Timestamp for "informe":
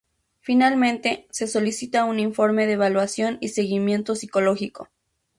2.19-2.65